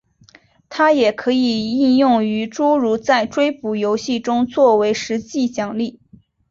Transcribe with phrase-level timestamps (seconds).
[0.67, 5.99] 它也可以应用于诸如在追捕游戏中做为实际奖励。